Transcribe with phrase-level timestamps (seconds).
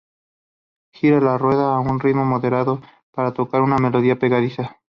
[0.91, 4.77] Gira la rueda a un ritmo moderado para tocar una melodía pegadiza.